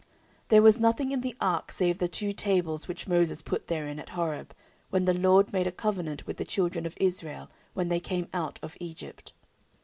14:005:010 0.45 0.47
There 0.47 0.61
was 0.63 0.79
nothing 0.79 1.11
in 1.11 1.21
the 1.21 1.35
ark 1.39 1.71
save 1.71 1.99
the 1.99 2.07
two 2.07 2.33
tables 2.33 2.87
which 2.87 3.07
Moses 3.07 3.43
put 3.43 3.67
therein 3.67 3.99
at 3.99 4.09
Horeb, 4.09 4.55
when 4.89 5.05
the 5.05 5.13
LORD 5.13 5.53
made 5.53 5.67
a 5.67 5.71
covenant 5.71 6.25
with 6.25 6.37
the 6.37 6.43
children 6.43 6.87
of 6.87 6.97
Israel, 6.99 7.51
when 7.75 7.89
they 7.89 7.99
came 7.99 8.27
out 8.33 8.57
of 8.63 8.75
Egypt. 8.79 9.33